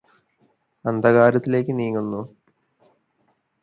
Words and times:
അന്ധകാരത്തിലേയ്ക് 0.85 1.71
നീങ്ങുന്നു 1.79 2.21